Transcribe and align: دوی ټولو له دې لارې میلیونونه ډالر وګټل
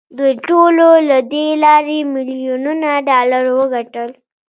دوی 0.17 0.31
ټولو 0.47 0.87
له 1.09 1.17
دې 1.33 1.47
لارې 1.63 1.99
میلیونونه 2.13 2.89
ډالر 3.07 3.43
وګټل 3.59 4.09